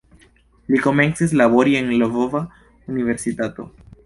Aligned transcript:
Li 0.71 0.79
komencis 0.85 1.35
labori 1.41 1.77
en 1.83 1.93
"Lvova 2.01 2.43
Universitato". 2.97 3.69